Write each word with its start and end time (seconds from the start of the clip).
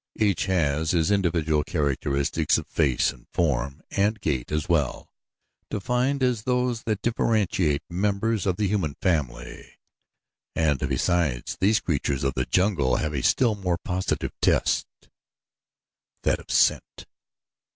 Each 0.17 0.47
has 0.47 0.89
his 0.89 1.11
individual 1.11 1.63
characteristics 1.63 2.57
of 2.57 2.65
face 2.65 3.11
and 3.11 3.27
form 3.31 3.83
and 3.91 4.19
gait 4.19 4.51
as 4.51 4.67
well 4.67 5.11
defined 5.69 6.23
as 6.23 6.41
those 6.41 6.81
that 6.85 7.03
differentiate 7.03 7.83
members 7.87 8.47
of 8.47 8.55
the 8.57 8.67
human 8.67 8.95
family, 8.99 9.73
and 10.55 10.79
besides 10.79 11.55
these 11.61 11.77
the 11.77 11.83
creatures 11.83 12.23
of 12.23 12.33
the 12.33 12.47
jungle 12.47 12.95
have 12.95 13.13
a 13.13 13.21
still 13.21 13.53
more 13.53 13.77
positive 13.77 14.33
test 14.41 14.87
that 16.23 16.39
of 16.39 16.49
scent. 16.49 17.05